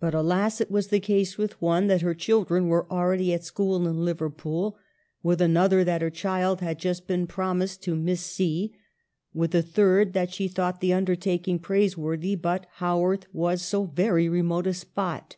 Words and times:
But, 0.00 0.12
alas, 0.12 0.60
it 0.60 0.72
was 0.72 0.88
the 0.88 0.98
case 0.98 1.38
with 1.38 1.62
one, 1.62 1.86
that 1.86 2.00
her 2.02 2.14
children 2.16 2.66
were 2.66 2.90
already 2.90 3.32
at 3.32 3.44
school 3.44 3.86
in 3.86 4.04
Liverpool, 4.04 4.76
with 5.22 5.40
another 5.40 5.84
that 5.84 6.02
her 6.02 6.10
child 6.10 6.60
had 6.62 6.80
just 6.80 7.06
been 7.06 7.28
prom 7.28 7.60
ised 7.60 7.78
to 7.82 7.94
Miss 7.94 8.22
C, 8.22 8.74
with 9.32 9.54
a 9.54 9.62
third 9.62 10.14
that 10.14 10.34
she 10.34 10.48
thought 10.48 10.80
the 10.80 10.92
undertaking 10.94 11.60
praiseworthy, 11.60 12.34
but 12.34 12.66
Haworth 12.80 13.32
was 13.32 13.62
so 13.62 13.84
very 13.84 14.28
remote 14.28 14.66
a 14.66 14.74
spot. 14.74 15.36